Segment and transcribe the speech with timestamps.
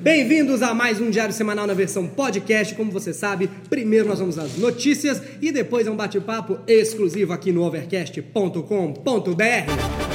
[0.00, 2.72] Bem-vindos a mais um Diário Semanal na versão podcast.
[2.76, 7.50] Como você sabe, primeiro nós vamos às notícias e depois é um bate-papo exclusivo aqui
[7.50, 10.07] no overcast.com.br.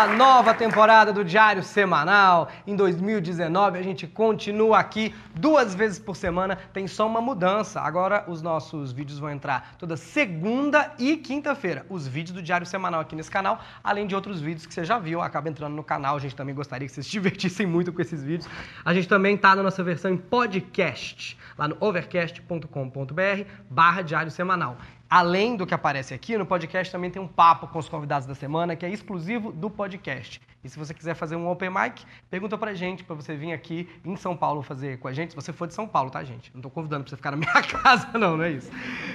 [0.00, 2.48] a nova temporada do Diário Semanal.
[2.66, 6.56] Em 2019 a gente continua aqui duas vezes por semana.
[6.72, 7.82] Tem só uma mudança.
[7.82, 11.84] Agora os nossos vídeos vão entrar toda segunda e quinta-feira.
[11.90, 14.98] Os vídeos do Diário Semanal aqui nesse canal, além de outros vídeos que você já
[14.98, 16.16] viu, acaba entrando no canal.
[16.16, 18.48] A gente também gostaria que vocês se divertissem muito com esses vídeos.
[18.82, 24.78] A gente também está na nossa versão em podcast, lá no overcast.com.br barra Diário Semanal.
[25.10, 28.34] Além do que aparece aqui, no podcast também tem um papo com os convidados da
[28.36, 30.40] semana, que é exclusivo do podcast.
[30.62, 33.88] E se você quiser fazer um open mic, pergunta pra gente, pra você vir aqui
[34.04, 35.30] em São Paulo fazer com a gente.
[35.30, 36.52] Se você for de São Paulo, tá, gente?
[36.54, 38.70] Não tô convidando pra você ficar na minha casa, não, não é isso.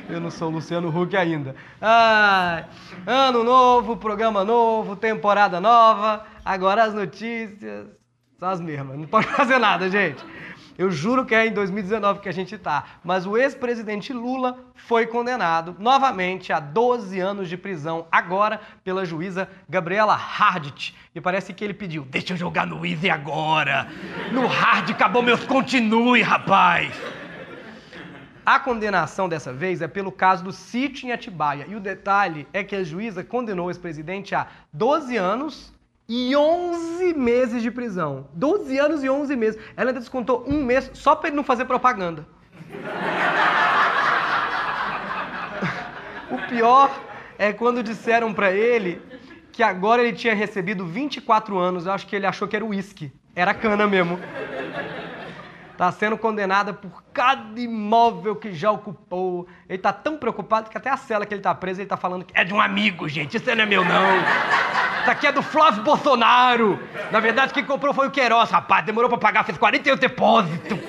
[0.10, 1.56] Eu não sou o Luciano Huck ainda.
[1.82, 2.66] Ah,
[3.08, 6.26] ano novo, programa novo, temporada nova.
[6.44, 7.88] Agora as notícias
[8.38, 9.00] são as mesmas.
[9.00, 10.22] Não pode fazer nada, gente.
[10.78, 12.84] Eu juro que é em 2019 que a gente está.
[13.04, 19.48] Mas o ex-presidente Lula foi condenado novamente a 12 anos de prisão, agora pela juíza
[19.70, 20.94] Gabriela Hardt.
[21.14, 23.88] E parece que ele pediu: deixa eu jogar no Easy agora.
[24.32, 26.94] No Hard acabou meus continue, rapaz.
[28.46, 31.66] A condenação dessa vez é pelo caso do sítio em Atibaia.
[31.68, 35.74] E o detalhe é que a juíza condenou o ex-presidente a 12 anos
[36.08, 38.28] e 11 meses de prisão.
[38.34, 39.60] 12 anos e 11 meses.
[39.76, 42.26] Ela ainda descontou um mês só para ele não fazer propaganda.
[46.32, 46.92] o pior
[47.38, 49.02] é quando disseram para ele
[49.52, 51.86] que agora ele tinha recebido 24 anos.
[51.86, 53.12] Eu acho que ele achou que era uísque.
[53.36, 54.20] Era cana mesmo.
[55.76, 59.46] Está sendo condenada por cada imóvel que já ocupou.
[59.68, 62.24] Ele está tão preocupado que até a cela que ele está preso, ele está falando
[62.24, 63.36] que é de um amigo, gente.
[63.36, 64.18] Isso não é meu, não.
[65.02, 66.80] Isso aqui é do Flávio Bolsonaro.
[67.12, 68.86] Na verdade, quem comprou foi o Queiroz, rapaz.
[68.86, 70.80] Demorou pra pagar, fez 41 depósito.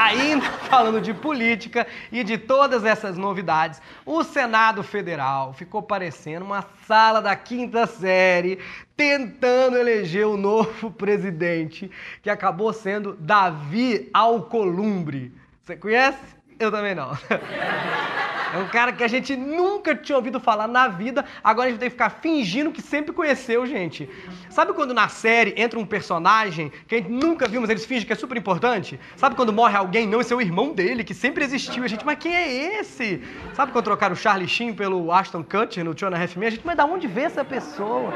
[0.00, 6.64] Ainda falando de política e de todas essas novidades, o Senado Federal ficou parecendo uma
[6.86, 8.58] sala da quinta série
[8.96, 11.90] tentando eleger o novo presidente,
[12.22, 15.34] que acabou sendo Davi Alcolumbre.
[15.62, 16.18] Você conhece?
[16.58, 17.10] Eu também não.
[18.52, 21.80] É um cara que a gente nunca tinha ouvido falar na vida, agora a gente
[21.80, 24.08] tem que ficar fingindo que sempre conheceu, gente.
[24.48, 28.06] Sabe quando na série entra um personagem que a gente nunca viu, mas eles fingem
[28.06, 28.98] que é super importante?
[29.16, 30.06] Sabe quando morre alguém?
[30.06, 31.84] Não, esse é o irmão dele, que sempre existiu.
[31.84, 33.22] A gente, mas quem é esse?
[33.54, 36.36] Sabe quando trocaram o Charlie Sheen pelo Ashton Kutcher no Two and a Half?
[36.36, 38.12] A gente, mas da onde vê essa pessoa?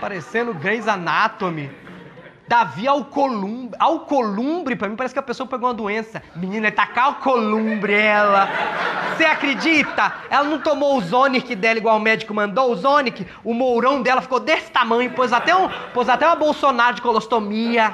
[0.00, 1.70] Parecendo Grey's Anatomy.
[2.48, 3.76] Davi Alcolumbre.
[3.78, 6.22] Alcolumbre, pra mim, parece que a pessoa pegou uma doença.
[6.34, 8.48] Menina, ele tá com alcolumbre, ela.
[9.16, 10.12] Você acredita?
[10.28, 12.70] Ela não tomou o Zonic dela igual o médico mandou.
[12.72, 16.96] O Zonic, o mourão dela ficou desse tamanho, pôs até, um, pôs até uma Bolsonaro
[16.96, 17.92] de colostomia.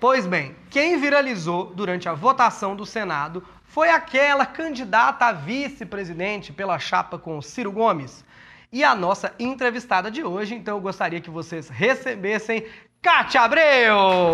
[0.00, 6.78] Pois bem, quem viralizou durante a votação do Senado foi aquela candidata a vice-presidente pela
[6.78, 8.24] chapa com Ciro Gomes
[8.72, 10.54] e a nossa entrevistada de hoje.
[10.54, 12.64] Então eu gostaria que vocês recebessem
[13.02, 14.32] Cátia Abreu!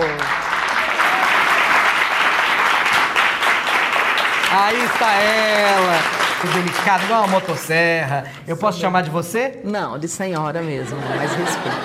[4.50, 5.98] Aí está ela,
[6.54, 8.24] delicada, igual uma motosserra.
[8.46, 9.60] Eu posso chamar de você?
[9.62, 11.76] Não, de senhora mesmo, mais respeito.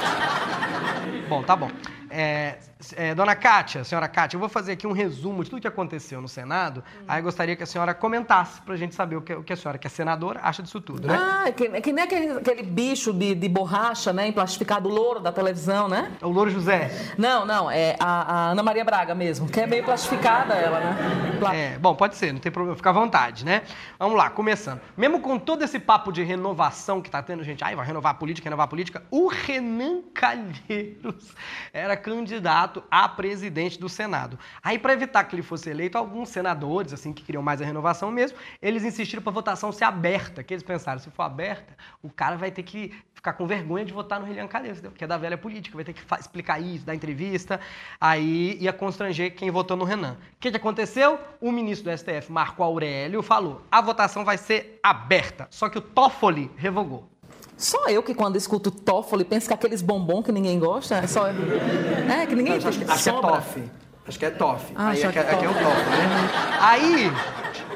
[1.28, 1.70] Bom, tá bom.
[2.10, 2.56] É,
[2.96, 6.22] é, dona Kátia, senhora Kátia, eu vou fazer aqui um resumo de tudo que aconteceu
[6.22, 6.84] no Senado.
[7.00, 7.06] Hum.
[7.08, 9.54] Aí eu gostaria que a senhora comentasse para a gente saber o que, o que,
[9.54, 11.16] a senhora, que é senadora, acha disso tudo, né?
[11.18, 15.88] Ah, que, que nem aquele, aquele bicho de, de borracha, né, emplastificado louro da televisão,
[15.88, 16.12] né?
[16.22, 16.92] É o Louro José.
[17.18, 21.38] Não, não, é a, a, Ana Maria Braga mesmo, que é meio plastificada ela, né?
[21.40, 21.56] Pla...
[21.56, 23.64] É, bom, pode ser, não tem problema, fica à vontade, né?
[24.00, 24.82] Vamos lá, começando.
[24.98, 28.16] Mesmo com todo esse papo de renovação que tá tendo, gente, ai, vai renovar a
[28.16, 31.36] política, renovar a política, o Renan Calheiros
[31.72, 34.40] era candidato a presidente do Senado.
[34.64, 38.10] Aí, para evitar que ele fosse eleito, alguns senadores, assim, que queriam mais a renovação
[38.10, 42.10] mesmo, eles insistiram para a votação ser aberta, que eles pensaram, se for aberta, o
[42.10, 45.18] cara vai ter que ficar com vergonha de votar no Rilian Calheiros, que é da
[45.18, 47.60] velha política, vai ter que explicar isso, dar entrevista,
[48.00, 50.14] aí ia constranger quem votou no Renan.
[50.14, 51.20] O que, que aconteceu?
[51.40, 55.82] O ministro do STF, Marco Aurélio, falou, a votação vai ser aberta, só que o
[55.82, 57.13] Toffoli revogou.
[57.58, 61.28] Só eu que quando escuto Toffoli penso que aqueles bombom que ninguém gosta, é só
[61.28, 63.64] É, que ninguém acho, acho, acho que é Toff.
[64.06, 64.66] Acho que é Toff.
[64.76, 66.30] Ah, Aí aqui, é, aqui é o Toff, né?
[66.60, 67.12] Aí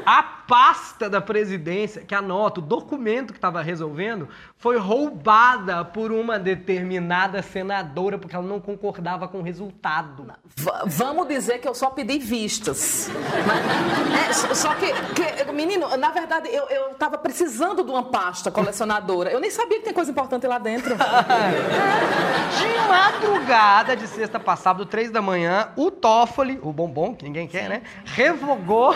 [0.07, 6.39] A pasta da presidência, que anota, o documento que estava resolvendo, foi roubada por uma
[6.39, 10.25] determinada senadora, porque ela não concordava com o resultado.
[10.55, 13.11] V vamos dizer que eu só pedi vistas.
[13.45, 18.49] Mas, é, só que, que, menino, na verdade, eu, eu tava precisando de uma pasta
[18.49, 19.29] colecionadora.
[19.29, 20.95] Eu nem sabia que tem coisa importante lá dentro.
[22.55, 27.67] de madrugada de sexta passada, três da manhã, o Toffoli, o bombom, que ninguém quer,
[27.67, 27.81] né?
[28.05, 28.95] Revogou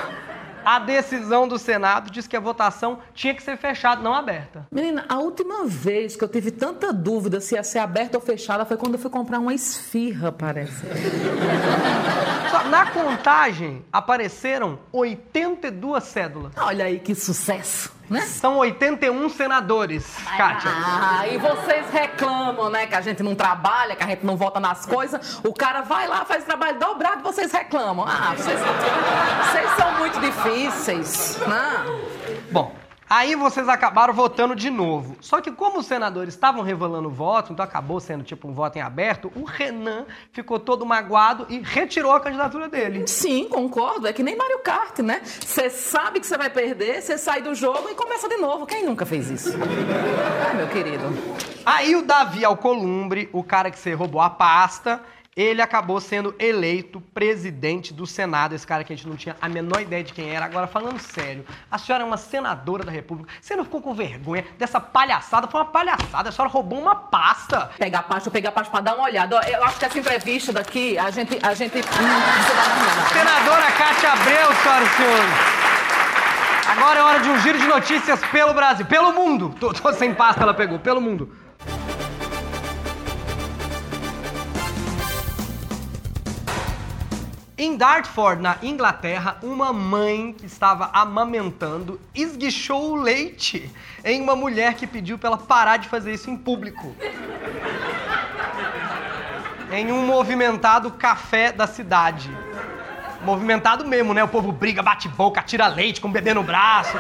[0.66, 4.68] a decisão do Senado diz que a votação tinha que ser fechada, não aberta.
[4.72, 8.66] Menina, a última vez que eu tive tanta dúvida se ia ser aberta ou fechada
[8.66, 10.86] foi quando eu fui comprar uma esfirra, parece.
[12.70, 16.52] Na contagem apareceram 82 cédulas.
[16.58, 18.22] Olha aí que sucesso né?
[18.22, 20.06] São 81 senadores,
[20.38, 20.70] Kátia.
[20.70, 24.60] Ah, e vocês reclamam, né, que a gente não trabalha, que a gente não vota
[24.60, 25.40] nas coisas.
[25.44, 28.06] O cara vai lá, faz trabalho dobrado, vocês reclamam.
[28.06, 31.86] Ah, vocês, vocês são muito difíceis, né?
[32.52, 32.76] Bom,
[33.14, 35.18] Aí vocês acabaram votando de novo.
[35.20, 38.78] Só que como os senadores estavam revelando o voto, então acabou sendo tipo um voto
[38.78, 43.06] em aberto, o Renan ficou todo magoado e retirou a candidatura dele.
[43.06, 44.08] Sim, concordo.
[44.08, 45.20] É que nem Mario Kart, né?
[45.26, 48.66] Você sabe que você vai perder, você sai do jogo e começa de novo.
[48.66, 49.58] Quem nunca fez isso?
[50.48, 51.04] Ai, meu querido.
[51.66, 55.04] Aí o Davi Alcolumbre, o cara que você roubou a pasta,
[55.36, 59.48] ele acabou sendo eleito presidente do Senado, esse cara que a gente não tinha a
[59.48, 60.44] menor ideia de quem era.
[60.44, 63.32] Agora, falando sério, a senhora é uma senadora da República.
[63.42, 65.48] Você não ficou com vergonha dessa palhaçada?
[65.48, 67.72] Foi uma palhaçada, a senhora roubou uma pasta.
[67.78, 69.40] Pega a pasta, pega a pasta pra dar uma olhada.
[69.50, 71.40] Eu acho que essa entrevista daqui, a gente.
[71.42, 75.62] A gente dar Senadora Cátia Abreu, senhoras e senhores.
[76.68, 79.56] Agora é hora de um giro de notícias pelo Brasil, pelo mundo.
[79.60, 81.32] Tô, tô sem pasta, ela pegou, pelo mundo.
[87.64, 93.72] Em Dartford, na Inglaterra, uma mãe que estava amamentando esguichou o leite
[94.04, 96.96] em uma mulher que pediu para ela parar de fazer isso em público.
[99.72, 102.36] em um movimentado café da cidade.
[103.22, 104.24] Movimentado mesmo, né?
[104.24, 106.98] O povo briga, bate boca, tira leite com o bebê no braço.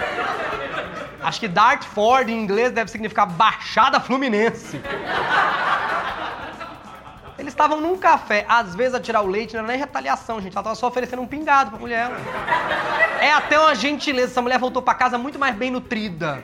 [1.24, 4.80] Acho que Dartford em inglês deve significar Baixada Fluminense.
[7.42, 10.54] Eles estavam num café, às vezes a tirar o leite não era nem retaliação, gente.
[10.54, 12.12] Ela tava só oferecendo um pingado pra mulher.
[13.20, 14.32] É até uma gentileza.
[14.32, 16.44] Essa mulher voltou pra casa muito mais bem nutrida.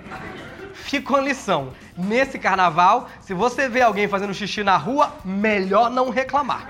[0.74, 1.72] Fica uma lição.
[1.96, 6.66] Nesse carnaval, se você vê alguém fazendo xixi na rua, melhor não reclamar.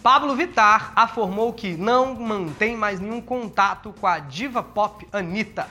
[0.00, 5.66] Pablo Vittar afirmou que não mantém mais nenhum contato com a diva pop Anitta.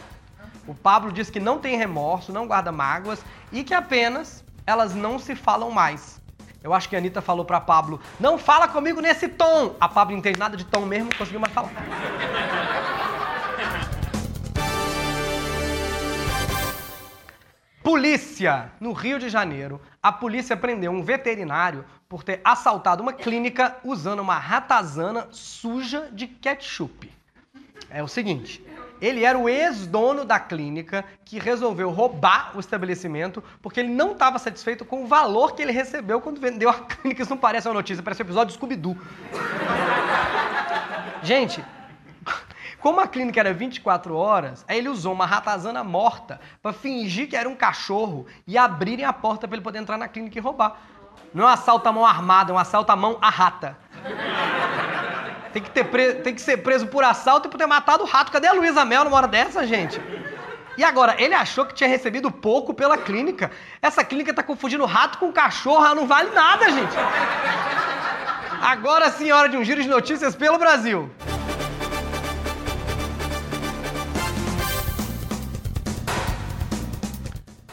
[0.68, 3.24] O Pablo diz que não tem remorso, não guarda mágoas
[3.54, 6.22] e que apenas elas não se falam mais.
[6.62, 9.76] Eu acho que a Anitta falou pra Pablo, não fala comigo nesse tom.
[9.80, 11.72] A Pablo não entende nada de tom mesmo, não conseguiu mais falar.
[17.82, 18.72] Polícia!
[18.80, 24.20] No Rio de Janeiro, a polícia prendeu um veterinário por ter assaltado uma clínica usando
[24.20, 27.12] uma ratazana suja de ketchup.
[27.90, 28.64] É o seguinte,
[29.02, 34.38] ele era o ex-dono da clínica que resolveu roubar o estabelecimento porque ele não estava
[34.38, 37.22] satisfeito com o valor que ele recebeu quando vendeu a clínica.
[37.22, 38.98] Isso não parece uma notícia, parece um episódio do Scooby-Doo.
[41.24, 41.64] Gente,
[42.80, 47.36] como a clínica era 24 horas, aí ele usou uma ratazana morta para fingir que
[47.36, 50.78] era um cachorro e abrirem a porta para ele poder entrar na clínica e roubar.
[51.34, 53.78] Não é um assalto à mão armada, é um assalto à mão à rata.
[55.52, 56.16] Tem que, ter pre...
[56.16, 58.32] tem que ser preso por assalto e por ter matado o rato.
[58.32, 60.00] Cadê a Luísa Mel numa hora dessa, gente?
[60.78, 63.52] E agora, ele achou que tinha recebido pouco pela clínica.
[63.82, 66.96] Essa clínica tá confundindo rato com cachorro, ela não vale nada, gente.
[68.62, 71.10] Agora sim, hora de um giro de notícias pelo Brasil.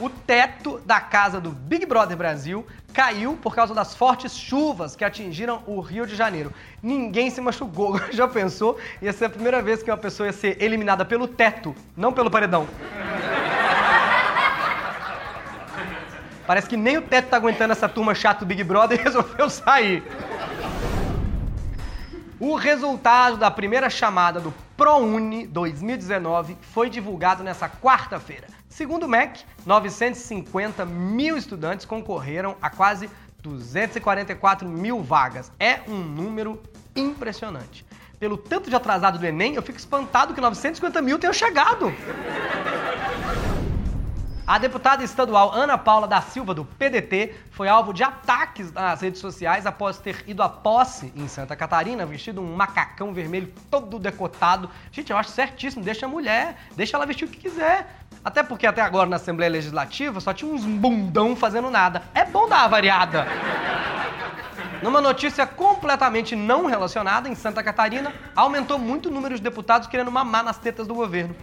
[0.00, 2.66] O teto da casa do Big Brother Brasil
[2.96, 6.50] caiu por causa das fortes chuvas que atingiram o Rio de Janeiro.
[6.82, 8.00] Ninguém se machucou.
[8.10, 8.78] Já pensou?
[9.02, 12.30] Ia ser a primeira vez que uma pessoa ia ser eliminada pelo teto, não pelo
[12.30, 12.66] paredão.
[16.46, 19.50] Parece que nem o teto tá aguentando essa turma chata do Big Brother e resolveu
[19.50, 20.02] sair.
[22.40, 28.55] O resultado da primeira chamada do ProUni 2019 foi divulgado nessa quarta-feira.
[28.76, 33.08] Segundo o MEC, 950 mil estudantes concorreram a quase
[33.42, 35.50] 244 mil vagas.
[35.58, 36.62] É um número
[36.94, 37.86] impressionante.
[38.20, 41.90] Pelo tanto de atrasado do Enem, eu fico espantado que 950 mil tenham chegado.
[44.46, 49.20] A deputada estadual Ana Paula da Silva, do PDT, foi alvo de ataques nas redes
[49.20, 54.70] sociais após ter ido à posse em Santa Catarina, vestido um macacão vermelho todo decotado.
[54.92, 58.05] Gente, eu acho certíssimo, deixa a mulher, deixa ela vestir o que quiser.
[58.24, 62.02] Até porque até agora na Assembleia Legislativa só tinha uns bundão fazendo nada.
[62.14, 63.26] É bom dar uma variada.
[64.82, 70.10] Numa notícia completamente não relacionada, em Santa Catarina, aumentou muito o número de deputados querendo
[70.10, 71.34] mamar nas tetas do governo.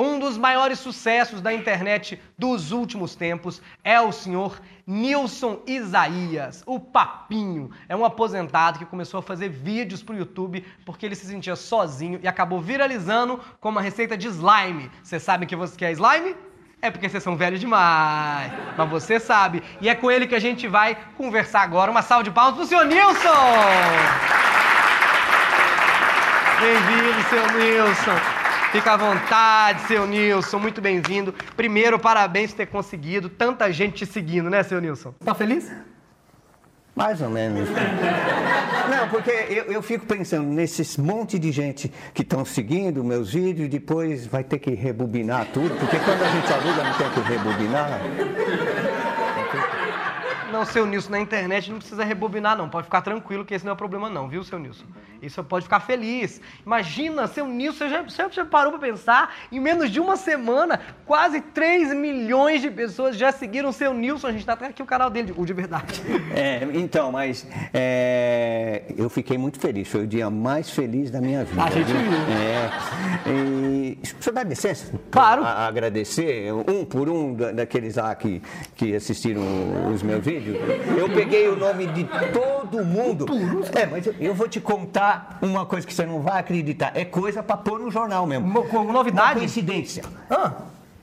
[0.00, 6.80] Um dos maiores sucessos da internet dos últimos tempos é o senhor Nilson Isaías, o
[6.80, 7.70] Papinho.
[7.86, 12.18] É um aposentado que começou a fazer vídeos pro YouTube porque ele se sentia sozinho
[12.22, 14.90] e acabou viralizando com uma receita de slime.
[15.02, 16.34] Você sabe que você quer slime?
[16.80, 18.50] É porque vocês são velhos demais.
[18.78, 19.62] Mas você sabe.
[19.82, 21.90] E é com ele que a gente vai conversar agora.
[21.90, 23.28] Uma salva de palmas pro senhor Nilson!
[26.58, 28.39] Bem-vindo, seu Nilson.
[28.72, 30.60] Fica à vontade, seu Nilson.
[30.60, 31.34] Muito bem-vindo.
[31.56, 33.28] Primeiro, parabéns por ter conseguido.
[33.28, 35.12] Tanta gente te seguindo, né, seu Nilson?
[35.24, 35.72] Tá feliz?
[36.94, 37.68] Mais ou menos.
[37.68, 43.66] Não, porque eu, eu fico pensando nesses monte de gente que estão seguindo meus vídeos
[43.66, 47.20] e depois vai ter que rebobinar tudo, porque quando a gente aluga não tem que
[47.20, 48.00] rebobinar.
[50.52, 52.68] Não, seu Nilson, na internet não precisa rebobinar, não.
[52.68, 54.84] Pode ficar tranquilo que esse não é o problema, não, viu, seu Nilson?
[55.22, 56.40] Isso pode ficar feliz.
[56.64, 59.34] Imagina, seu Nilson, você já, você já parou pra pensar?
[59.52, 64.28] Em menos de uma semana, quase 3 milhões de pessoas já seguiram seu Nilson.
[64.28, 66.00] A gente tá até aqui o canal dele, o de verdade.
[66.34, 69.88] É, então, mas é, eu fiquei muito feliz.
[69.88, 71.62] Foi o dia mais feliz da minha vida.
[71.62, 72.00] A gente viu?
[72.32, 72.70] É.
[73.30, 74.92] E, senhor dá licença?
[75.10, 75.44] Claro.
[75.44, 78.42] A, agradecer um por um da- daqueles lá que,
[78.74, 79.42] que assistiram
[79.92, 80.39] os meus vídeos.
[80.96, 83.26] Eu peguei o nome de todo mundo.
[83.74, 86.92] É, mas eu, vou te contar uma coisa que você não vai acreditar.
[86.94, 88.46] É coisa pra pôr no jornal mesmo.
[88.46, 89.38] Mo- com Uma novidade?
[89.40, 90.04] coincidência.
[90.30, 90.52] Ah,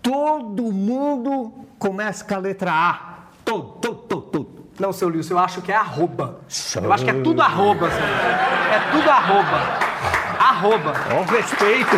[0.02, 3.00] Todo mundo começa com a letra A.
[3.44, 4.50] Todo, todo, todo, todo.
[4.80, 6.40] não, seu Nilson, eu acho que é arroba.
[6.82, 8.04] Eu acho que é tudo arroba, Nilson.
[8.04, 9.88] É tudo arroba.
[10.40, 10.94] Arroba.
[11.20, 11.96] O respeito.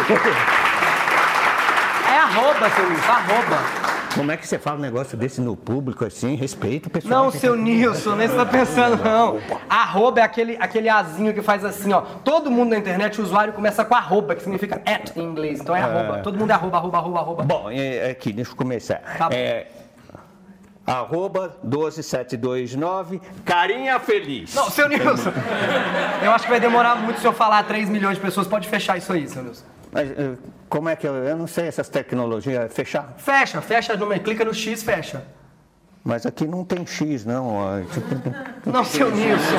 [2.11, 3.88] É arroba, seu Nilson, arroba.
[4.15, 6.35] Como é que você fala um negócio desse no público assim?
[6.35, 7.25] Respeita o pessoal.
[7.25, 9.39] Não, seu Nilson, nem você tá pensando, não.
[9.69, 12.01] Arroba é aquele, aquele azinho que faz assim, ó.
[12.01, 15.59] Todo mundo na internet, o usuário começa com arroba, que significa at em inglês.
[15.61, 16.19] Então é arroba.
[16.19, 17.43] Todo mundo é arroba, arroba, arroba, arroba.
[17.43, 19.01] Bom, é, aqui, deixa eu começar.
[19.17, 19.35] Tá bom.
[19.35, 19.67] É,
[20.85, 24.53] arroba 12729, carinha feliz.
[24.55, 25.31] Não, seu Nilson.
[26.23, 28.47] Eu acho que vai demorar muito se eu falar 3 milhões de pessoas.
[28.47, 29.63] Pode fechar isso aí, seu Nilson.
[29.91, 30.35] Mas eh,
[30.67, 33.15] como é que eu, eu não sei essas tecnologias, fechar?
[33.17, 33.93] Fecha, fecha,
[34.23, 35.23] clica no X, fecha.
[36.09, 37.53] Mas aqui não tem X, não.
[38.65, 39.55] Não, seu Nilson.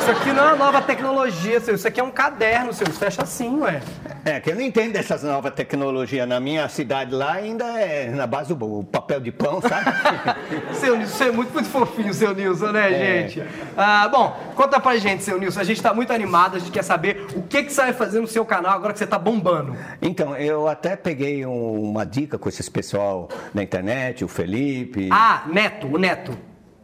[0.00, 1.74] Isso aqui não é uma nova tecnologia, seu.
[1.74, 2.86] Isso aqui é um caderno, seu.
[2.88, 3.80] Isso fecha assim, ué.
[4.24, 6.26] É, que eu não entendo dessas novas tecnologias.
[6.26, 9.84] Na minha cidade lá ainda é na base do papel de pão, sabe?
[10.74, 13.44] Seu Nilson, você é muito, muito fofinho, seu Nilson, né, gente?
[13.76, 15.60] Ah, bom, conta pra gente, seu Nilson.
[15.60, 18.20] A gente tá muito animado, a gente quer saber o que, que você vai fazer
[18.20, 19.76] no seu canal agora que você tá bombando.
[20.02, 25.08] Então, eu até peguei um- uma dica com esses pessoal na internet, o Felipe.
[25.12, 25.42] Ah,
[25.80, 26.38] Neto, o Neto.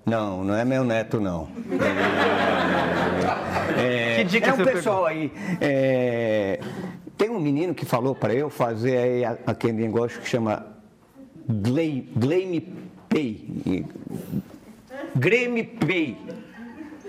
[0.06, 1.48] Não, não é meu neto, não.
[3.78, 5.30] É, Que dica é um pessoal aí.
[5.60, 6.58] é,
[7.18, 10.64] tem um menino que falou para eu fazer aquele negócio que chama
[11.46, 12.72] Glame
[13.08, 13.84] Pay.
[15.14, 16.16] Grêmio Pay.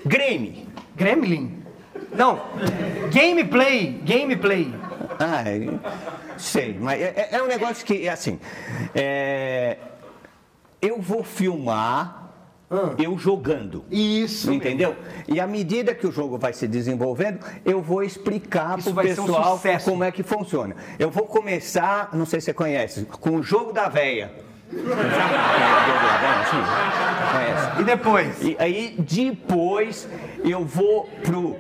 [0.06, 0.54] Grêmio.
[0.98, 1.64] Gremlin?
[2.14, 2.42] Não,
[3.14, 4.74] gameplay, gameplay.
[5.20, 5.70] Ah, é,
[6.38, 8.40] sei, mas é, é um negócio que é assim.
[8.94, 9.78] é,
[10.82, 12.24] eu vou filmar
[12.70, 12.92] Ah.
[12.98, 13.86] eu jogando.
[13.90, 14.52] Isso.
[14.52, 14.96] Entendeu?
[15.28, 18.96] E à medida que o jogo vai se desenvolvendo, eu vou explicar para o um
[18.96, 19.90] pessoal sucesso.
[19.90, 20.76] como é que funciona.
[21.00, 24.32] Eu vou começar, não sei se você conhece, com o jogo da véia.
[24.70, 24.98] Sabe o jogo
[26.04, 26.46] da véia?
[27.32, 27.82] Conhece?
[27.82, 28.42] E depois?
[28.42, 30.08] E aí depois
[30.44, 31.56] eu vou pro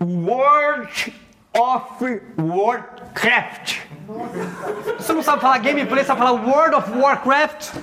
[0.00, 1.12] World
[1.52, 3.80] of Warcraft.
[4.96, 7.74] Você não sabe falar gameplay, sabe falar World of Warcraft?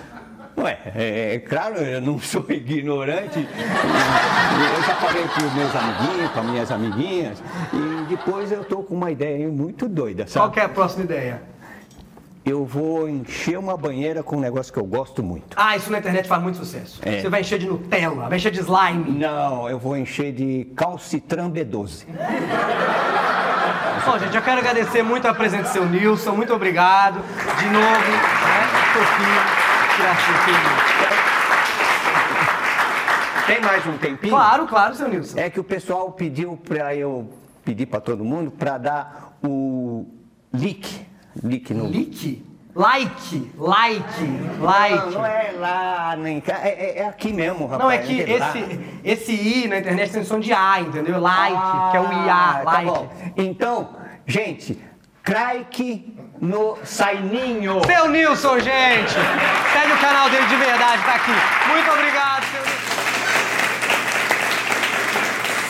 [0.57, 3.39] Ué, é, é claro, eu não sou ignorante.
[3.39, 8.95] Eu já falei para os meus amiguinhos, para minhas amiguinhas, e depois eu tô com
[8.95, 10.53] uma ideia muito doida, Qual sabe?
[10.55, 11.41] que é a próxima ideia?
[12.43, 15.55] Eu vou encher uma banheira com um negócio que eu gosto muito.
[15.55, 17.01] Ah, isso na internet faz muito sucesso.
[17.03, 17.19] É.
[17.19, 19.11] Você vai encher de Nutella, vai encher de slime.
[19.19, 22.05] Não, eu vou encher de calcitran B12.
[24.05, 27.19] Bom, gente, eu quero agradecer muito a presença do seu Nilson, muito obrigado.
[27.59, 28.67] De novo, né?
[28.93, 29.66] Fofinho.
[29.97, 30.35] Graças,
[33.47, 34.33] Tem mais um tempinho?
[34.33, 35.39] Claro, claro, seu Nilson.
[35.39, 37.29] É que o pessoal pediu para eu
[37.63, 40.05] pedir para todo mundo para dar o
[40.53, 41.05] leak.
[41.43, 41.87] Leak no.
[41.87, 42.45] Leak?
[42.75, 44.03] Like, like,
[44.59, 44.95] like.
[44.95, 47.79] Não, não é lá, nem cá, é, é- é aqui mesmo, rapaz.
[47.79, 51.19] Não, é que esse, esse I na internet tem som de A, entendeu?
[51.19, 51.57] Like,
[51.91, 52.85] que é o IA, Ah, tá like.
[52.85, 53.09] bom.
[53.35, 53.95] Então,
[54.27, 54.79] gente,
[55.23, 57.81] Crike no Saininho.
[57.85, 59.13] Seu Nilson, gente!
[59.73, 61.31] Segue o canal dele de verdade, tá aqui.
[61.71, 62.87] Muito obrigado, seu Nilson.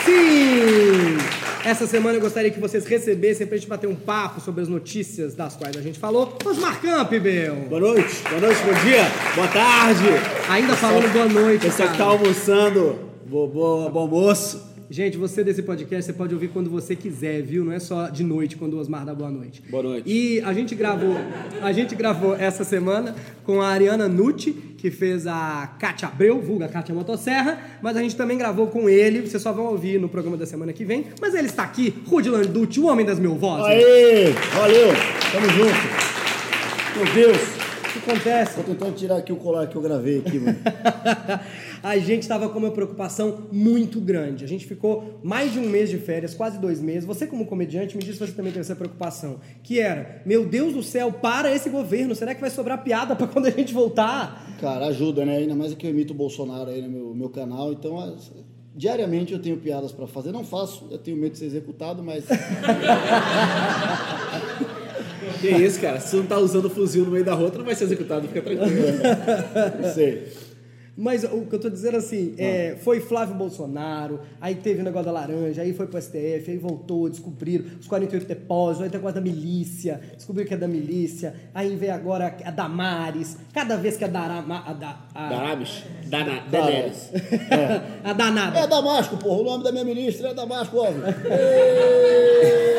[0.06, 1.18] Sim!
[1.66, 5.36] Essa semana eu gostaria que vocês recebessem pra gente bater um papo sobre as notícias
[5.36, 6.38] das quais a gente falou.
[6.46, 7.56] Osmar Campbell!
[7.70, 9.06] Boa noite, boa noite, bom dia,
[9.36, 10.04] boa tarde.
[10.50, 14.66] Ainda falando boa noite, Você que tá almoçando, bo- bo- bom almoço.
[14.90, 17.66] Gente, você desse podcast, você pode ouvir quando você quiser, viu?
[17.66, 19.62] Não é só de noite, quando o Osmar dá boa noite.
[19.70, 20.10] Boa noite.
[20.10, 21.14] E a gente gravou,
[21.62, 23.14] a gente gravou essa semana
[23.44, 28.16] com a Ariana Nucci, que fez a Kátia Abreu, vulga Kátia Motosserra, mas a gente
[28.16, 31.36] também gravou com ele, vocês só vão ouvir no programa da semana que vem, mas
[31.36, 33.66] ele está aqui, Rudy Landucci, o homem das mil vozes.
[33.66, 34.88] Aê, valeu,
[35.34, 36.08] tamo junto.
[36.96, 37.57] Meu Deus,
[38.10, 38.56] acontece?
[38.56, 40.58] tô tentando tirar aqui o colar que eu gravei aqui, mano.
[41.84, 44.44] a gente estava com uma preocupação muito grande.
[44.44, 47.06] A gente ficou mais de um mês de férias, quase dois meses.
[47.06, 49.40] Você, como comediante, me disse que você também teve essa preocupação.
[49.64, 52.16] Que era, meu Deus do céu, para esse governo.
[52.16, 54.56] Será que vai sobrar piada para quando a gente voltar?
[54.60, 55.38] Cara, ajuda, né?
[55.38, 58.32] Ainda mais que eu imito o Bolsonaro aí no meu, meu canal, então as-
[58.76, 60.32] diariamente eu tenho piadas pra fazer.
[60.32, 62.26] Não faço, eu tenho medo de ser executado, mas
[65.40, 66.00] Que isso, cara?
[66.00, 67.86] Se você não tá usando o fuzil no meio da rua, tu não vai ser
[67.86, 68.72] executado, fica tranquilo.
[69.82, 70.28] não sei.
[70.98, 75.06] Mas o que eu tô dizendo assim, é, foi Flávio Bolsonaro, aí teve o negócio
[75.06, 79.04] da laranja, aí foi pro STF, aí voltou, descobriram os 48 depósitos, aí tem o
[79.04, 83.96] negócio da milícia, descobriram que é da milícia, aí veio agora a Damares, cada vez
[83.96, 84.64] que a Darama...
[84.66, 85.84] A, da, a, Darabes?
[86.08, 87.12] Dana, Daenerys.
[88.04, 88.60] a danada.
[88.60, 89.42] É Damasco, porra.
[89.42, 91.04] O nome da minha ministra é Damasco, óbvio.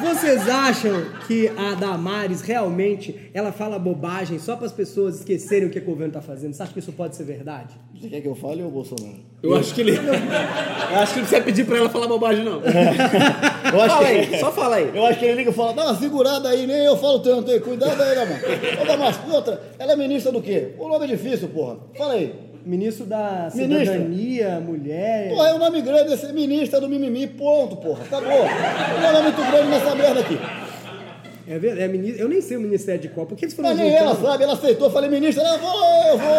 [0.00, 5.70] Vocês acham que a Damares realmente ela fala bobagem só para as pessoas esquecerem o
[5.70, 6.54] que o governo tá fazendo?
[6.54, 7.74] Você acha que isso pode ser verdade?
[7.94, 9.20] Você quer que eu fale ou Bolsonaro?
[9.42, 9.92] Eu acho que ele.
[9.92, 12.60] Eu acho que não precisa pedir pra ela falar bobagem, não.
[12.60, 14.34] Eu acho Fala que...
[14.34, 14.90] aí, só fala aí.
[14.94, 17.50] Eu acho que ele liga e fala, dá uma segurada aí, nem eu falo tanto
[17.50, 18.46] aí, cuidado aí, Damasco.
[18.80, 20.74] Ô, Damasco, outra, ela é ministra do quê?
[20.78, 21.78] O nome é difícil, porra.
[21.96, 22.51] Fala aí.
[22.64, 23.94] Ministro da Ministra.
[23.94, 25.30] Cidadania, Mulher.
[25.30, 28.04] Porra, é um nome grande, esse ministra do mimimi, ponto, porra.
[28.04, 28.30] Acabou.
[28.30, 30.38] Não é nome muito grande nessa merda aqui.
[31.48, 32.22] É verdade, é ministro.
[32.22, 33.26] Eu nem sei o Ministério de qual.
[33.26, 34.86] Por que eles foram Mas nem ela sabe, ela aceitou.
[34.86, 36.32] Eu falei, ministra, ela falou, eu vou.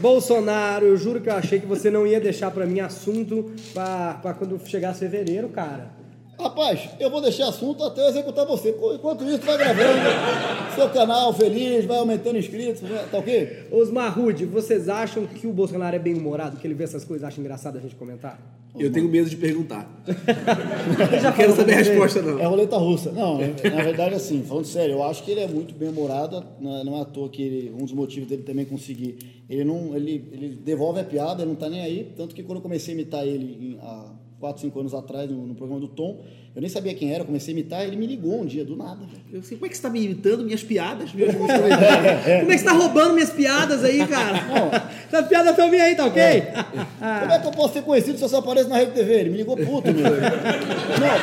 [0.00, 4.18] Bolsonaro, eu juro que eu achei que você não ia deixar pra mim assunto pra,
[4.22, 5.99] pra quando chegasse fevereiro, cara.
[6.40, 8.70] Rapaz, eu vou deixar assunto até eu executar você.
[8.94, 13.66] Enquanto isso, vai gravando seu canal feliz, vai aumentando inscritos, tá ok?
[13.70, 17.24] Osmar Rude, vocês acham que o Bolsonaro é bem humorado, que ele vê essas coisas
[17.24, 18.40] e acha engraçado a gente comentar?
[18.78, 19.90] Eu tenho medo de perguntar.
[20.06, 22.38] Ele já Não quero saber a resposta, não.
[22.38, 23.10] É roleta russa.
[23.10, 26.44] Não, na verdade, assim, falando sério, eu acho que ele é muito bem-humorado.
[26.60, 29.42] Não é- não é à toa que ele- um dos motivos dele também conseguir.
[29.50, 29.94] Ele não.
[29.96, 32.12] Ele, ele devolve a piada, ele não tá nem aí.
[32.16, 35.46] Tanto que quando eu comecei a imitar ele em- há 4, 5 anos atrás, no,
[35.46, 36.18] no programa do Tom,
[36.56, 39.04] eu nem sabia quem era, comecei a imitar, ele me ligou um dia, do nada.
[39.30, 41.12] Eu sei, como é que você tá me imitando minhas piadas?
[41.12, 44.90] Minhas Como é que você tá roubando minhas piadas aí, cara?
[45.06, 46.22] Essa piada foi minha aí, tá ok?
[46.22, 49.12] Como é que eu posso ser conhecido se eu só apareço na Rede TV?
[49.12, 50.04] Ele me ligou puto, meu.
[50.04, 51.20] Não.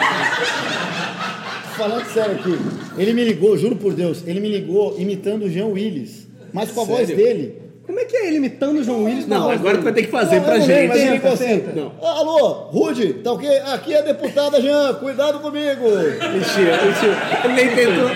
[1.75, 2.57] Falando sério aqui,
[2.97, 6.81] ele me ligou, juro por Deus, ele me ligou imitando o Jean Willis, mas com
[6.81, 7.23] a voz Sério?
[7.23, 7.66] dele.
[7.97, 9.25] Como é que é ele imitando o João Willis?
[9.25, 10.91] Não, agora tu vai ter que fazer Não, pra não gente.
[10.93, 11.45] Tenta, assim.
[11.61, 11.91] tenta.
[11.99, 13.49] Alô, Rude, tá ok?
[13.73, 15.81] Aqui é a deputada Jean, cuidado comigo.
[15.83, 17.17] Mentira, mentira.
[17.43, 18.09] Ele nem tentou,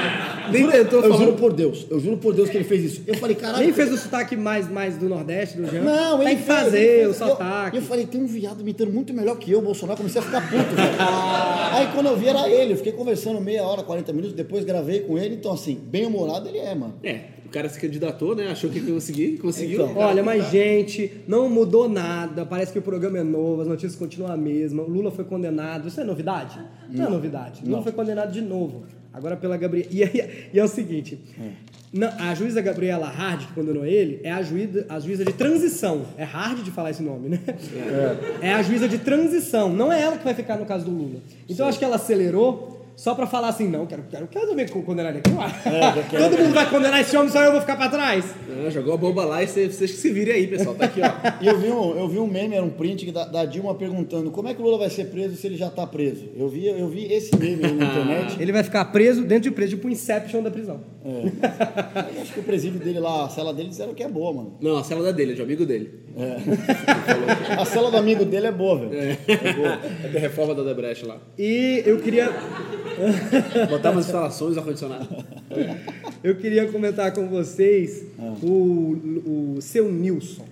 [0.51, 1.25] nem tentou Eu falar.
[1.25, 3.01] juro por Deus, eu juro por Deus que ele fez isso.
[3.07, 3.63] Eu falei, caralho.
[3.63, 5.81] Nem fez o sotaque mais, mais do Nordeste, do Jean.
[5.81, 7.21] Não, Tem ele que fez, fazer o fez.
[7.21, 7.77] Eu- sotaque.
[7.77, 9.97] Eu, falei, tem um viado imitando muito melhor que eu, Bolsonaro.
[9.97, 10.75] Comecei a ficar puto.
[11.73, 14.99] Aí quando eu vi era ele, eu fiquei conversando meia hora, 40 minutos, depois gravei
[14.99, 15.33] com ele.
[15.33, 16.93] Então, assim, bem humorado ele é, mano.
[17.03, 18.47] É, cara se candidatou, né?
[18.49, 19.83] Achou que ia conseguir, conseguiu.
[19.85, 19.97] Então.
[19.97, 22.45] Olha, mas gente, não mudou nada.
[22.45, 24.81] Parece que o programa é novo, as notícias continuam a mesma.
[24.83, 25.87] O Lula foi condenado.
[25.87, 26.59] Isso é novidade?
[26.89, 27.61] Não, é novidade.
[27.65, 28.83] Lula foi condenado de novo.
[29.13, 29.89] Agora pela Gabriela.
[29.91, 31.19] E, aí- e é o seguinte:
[31.91, 36.05] não, a juíza Gabriela Hard, que condenou ele, é a juíza, a juíza de transição.
[36.17, 37.39] É hard de falar esse nome, né?
[38.41, 38.53] É.
[38.53, 39.69] a juíza de transição.
[39.73, 41.19] Não é ela que vai ficar no caso do Lula.
[41.49, 42.80] Então eu acho que ela acelerou.
[43.01, 45.31] Só pra falar assim, não, quero, quero, quero também condenar ele aqui.
[46.07, 46.29] Quero.
[46.29, 48.23] Todo mundo vai condenar esse homem, só eu vou ficar pra trás.
[48.47, 50.75] Ah, jogou a bomba lá e vocês vocês que se virem aí, pessoal.
[50.75, 51.43] Tá aqui, ó.
[51.43, 54.29] E eu vi, um, eu vi um meme, era um print da, da Dilma perguntando
[54.29, 56.29] como é que o Lula vai ser preso se ele já tá preso.
[56.37, 58.39] Eu vi, eu vi esse meme aí na internet.
[58.39, 60.81] Ele vai ficar preso dentro de preso, tipo o Inception da prisão.
[61.03, 64.57] Eu acho que o presídio dele lá, a cela dele, disseram que é boa, mano.
[64.61, 65.91] Não, a cela da dele, é de amigo dele.
[67.57, 69.17] A cela do amigo dele é boa, velho.
[69.27, 69.79] É boa.
[70.03, 71.17] É da reforma da Odebrecht lá.
[71.37, 72.29] E eu queria,
[73.69, 75.07] Botar umas instalações, ar-condicionado.
[76.23, 78.05] eu queria comentar com vocês
[78.43, 80.45] o, o seu Nilson,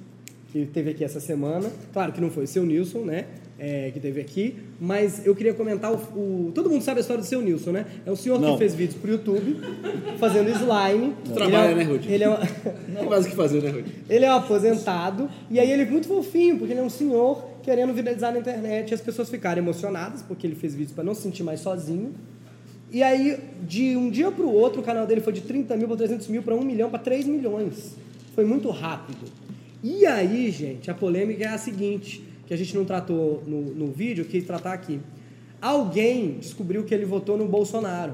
[0.52, 1.70] que teve aqui essa semana.
[1.94, 3.26] Claro que não foi o seu Nilson, né?
[3.62, 7.22] É, que teve aqui, mas eu queria comentar o, o- Todo mundo sabe a história
[7.22, 7.86] do seu Nilson, né?
[8.06, 8.54] É um senhor Não.
[8.54, 9.58] que fez vídeos pro YouTube,
[10.18, 11.14] fazendo slime.
[11.34, 12.12] Trabalha, Ele é- né, Rudy?
[12.14, 12.38] Ele é, um-
[12.96, 13.92] Não mais o que fazer, né, Rudy?
[14.10, 17.44] ele é um aposentado, e aí ele é muito fofinho, porque ele é um senhor
[17.62, 21.14] querendo viralizar na internet, e as pessoas ficaram emocionadas, porque ele fez vídeos para não
[21.14, 22.14] se sentir mais sozinho.
[22.92, 25.88] E aí, de um dia para o outro, o canal dele foi de 30 mil
[25.88, 27.96] para 300 mil, para 1 milhão, para 3 milhões.
[28.34, 29.26] Foi muito rápido.
[29.84, 33.92] E aí, gente, a polêmica é a seguinte, que a gente não tratou no, no
[33.92, 35.00] vídeo, quis tratar aqui.
[35.62, 38.14] Alguém descobriu que ele votou no Bolsonaro.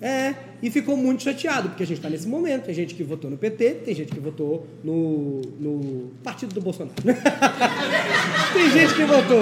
[0.00, 2.64] É, e ficou muito chateado, porque a gente está nesse momento.
[2.64, 6.94] Tem gente que votou no PT, tem gente que votou no, no partido do Bolsonaro.
[7.04, 9.40] tem gente que votou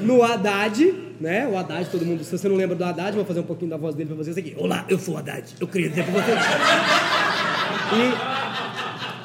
[0.00, 1.46] no Haddad, né?
[1.46, 2.24] O Haddad, todo mundo.
[2.24, 4.38] Se você não lembra do Haddad, vou fazer um pouquinho da voz dele pra vocês
[4.38, 4.54] aqui.
[4.56, 5.56] Olá, eu sou o Haddad.
[5.60, 6.38] Eu queria dizer pra vocês.
[7.84, 8.33] E.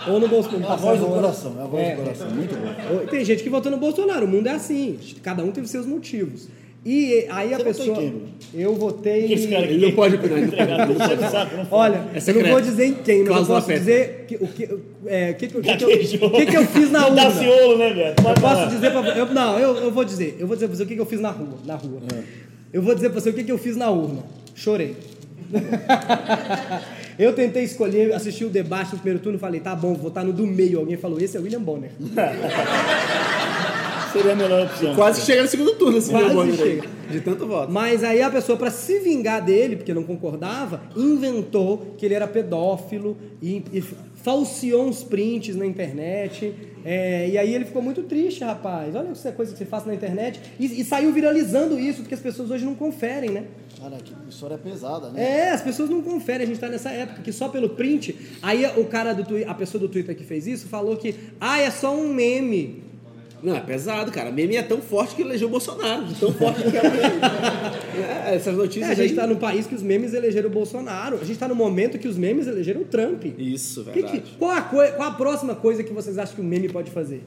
[0.08, 0.64] Ou no Bolsonaro.
[0.72, 2.30] É a voz do coração, é a voz É, do coração.
[2.32, 3.06] Muito bom.
[3.08, 4.98] Tem gente que votou no Bolsonaro, o mundo é assim.
[5.24, 6.48] Cada um teve seus motivos.
[6.86, 8.22] E aí a Você votou em pessoa.
[8.54, 9.34] eu votei.
[9.34, 10.40] Esse cara aqui Ele não pode opinar,
[11.70, 14.70] Olha, É eu não vou dizer em quem, mas eu posso dizer que, o que,
[15.06, 17.24] é, que, que, que, que, eu- que que eu fiz na urna.
[17.26, 18.16] Daciolo, né, velho?
[18.18, 20.38] Eu posso dizer pra eu, Não, eu, eu vou dizer.
[20.40, 21.58] Eu vou dizer pra você o que, que eu fiz na rua.
[21.66, 22.00] Na rua.
[22.16, 22.22] É.
[22.72, 24.24] Eu vou dizer pra você o que, que eu fiz na urna.
[24.56, 24.96] Chorei.
[27.20, 30.24] eu tentei escolher, assisti o debate no primeiro turno e falei, tá bom, vou votar
[30.24, 30.80] no do meio.
[30.80, 31.92] Alguém falou, esse é William Bonner.
[34.12, 34.96] Seria a melhor opção.
[34.96, 36.88] Quase que chega no segundo turno, assim, Quase chega.
[37.10, 37.72] De tanto voto.
[37.72, 42.28] Mas aí a pessoa, pra se vingar dele, porque não concordava, inventou que ele era
[42.28, 43.84] pedófilo e, e
[44.24, 46.54] falseou uns prints na internet.
[46.86, 48.96] É, e aí ele ficou muito triste, rapaz.
[48.96, 50.40] Olha essa coisa que você faz na internet.
[50.60, 53.46] E, e saiu viralizando isso, porque as pessoas hoje não conferem, né?
[53.80, 55.22] Cara, que história pesada, né?
[55.22, 56.44] É, as pessoas não conferem.
[56.44, 58.16] A gente tá nessa época que só pelo print.
[58.42, 61.60] Aí o cara do Twitter, a pessoa do Twitter que fez isso falou que, ah,
[61.60, 62.89] é só um meme.
[63.42, 64.32] Não, é pesado, cara.
[64.32, 66.04] Meme é tão forte que elegeu o Bolsonaro.
[66.06, 67.00] De tão forte que é o meme.
[68.00, 69.16] É, essas É, notícias a gente aí...
[69.16, 71.18] tá num país que os memes elegeram o Bolsonaro.
[71.22, 73.24] A gente tá no momento que os memes elegeram o Trump.
[73.38, 74.24] Isso, Que que- verdade.
[74.40, 77.24] qual, a coi- qual a próxima coisa que vocês acham que o meme pode fazer?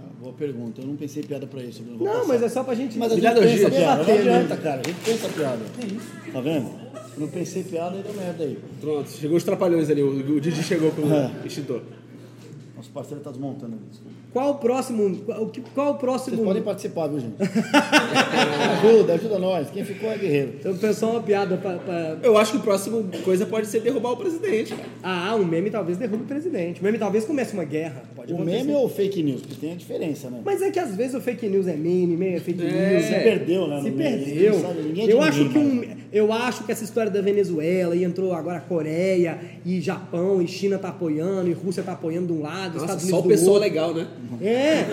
[0.00, 0.80] Ah, boa pergunta.
[0.80, 1.82] Eu não pensei piada pra isso.
[1.86, 2.24] Não, passar.
[2.26, 2.96] mas é só pra gente.
[2.98, 3.96] Mas a gente pensa de piada.
[3.96, 4.80] Não debater adianta, cara.
[4.84, 5.60] A gente pensa piada.
[6.32, 6.66] Tá vendo?
[7.14, 8.58] Eu não pensei piada e deu merda aí.
[8.80, 10.02] Pronto, chegou os trapalhões ali.
[10.02, 11.30] O, o Didi chegou com É.
[11.42, 11.82] o extintor.
[12.78, 13.82] Nosso parceiro tá desmontando ali.
[13.90, 14.14] Desculpa.
[14.32, 15.16] Qual o próximo.
[15.26, 16.36] Qual, o que- qual o próximo.
[16.36, 17.34] Vocês podem participar, viu, gente?
[18.84, 19.68] ajuda, ajuda nós.
[19.70, 20.52] Quem ficou é guerreiro.
[20.64, 24.12] Eu pensou uma piada pra, pra- Eu acho que o próximo coisa pode ser derrubar
[24.12, 24.74] o presidente.
[25.02, 26.80] Ah, um meme talvez derrube o presidente.
[26.80, 28.02] O meme talvez comece uma guerra.
[28.14, 28.58] Pode O acontecer.
[28.58, 29.40] meme ou fake news?
[29.40, 30.40] Porque tem a diferença, né?
[30.44, 32.92] Mas é que às vezes o fake news é meme, meme é fake É.
[32.94, 33.04] news.
[33.06, 33.82] Se é- perdeu, né?
[33.82, 34.10] Se no meio.
[34.24, 34.52] perdeu.
[34.52, 37.20] Ninguém sabe, ninguém é eu, acho ninguém, que um, eu acho que essa história da
[37.20, 41.92] Venezuela e entrou agora a Coreia e Japão e China tá apoiando e Rússia tá
[41.92, 44.06] apoiando de um lado, Nossa, Estados só Unidos o do pessoal legal, né?
[44.40, 44.86] É.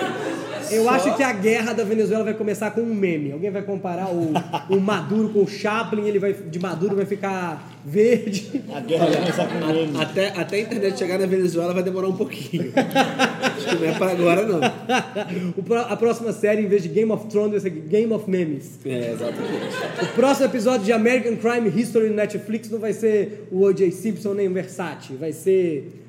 [0.71, 3.31] Eu acho que a guerra da Venezuela vai começar com um meme.
[3.31, 4.33] Alguém vai comparar o,
[4.69, 8.63] o Maduro com o Chaplin, ele vai de Maduro vai ficar verde.
[8.73, 9.95] A guerra vai começar com o meme.
[10.05, 12.71] Até, até a internet chegar na Venezuela vai demorar um pouquinho.
[12.75, 14.59] Acho que não é pra agora, não.
[15.57, 18.79] O a próxima série, em vez de Game of Thrones, vai ser Game of Memes.
[18.85, 20.03] É, exatamente.
[20.03, 23.91] O próximo episódio de American Crime History no Netflix não vai ser o O.J.
[23.91, 26.04] Simpson nem o Versace, vai ser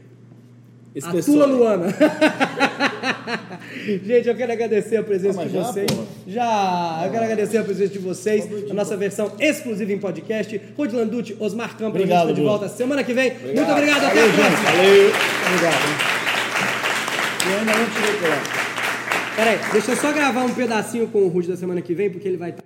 [0.96, 1.86] Esse a pessoal- Tula Luana.
[4.04, 5.86] Gente, eu quero agradecer a presença Ah, de já, vocês.
[5.92, 6.06] porra?
[6.26, 10.58] Já, eu quero agradecer a presença de vocês na nossa versão exclusiva em podcast.
[10.76, 13.30] Rudy Landucci, Osmar Campos, a gente Obrigado, está de volta semana que vem.
[13.38, 14.56] Muito obrigado, até a Valeu, próxima.
[14.56, 14.64] gente.
[14.76, 15.12] Valeu.
[15.46, 15.84] Obrigado.
[17.46, 18.42] Eu ainda não tirei colar.
[19.36, 22.26] Peraí, deixa eu só gravar um pedacinho com o Rudy da semana que vem, porque
[22.26, 22.62] ele vai estar.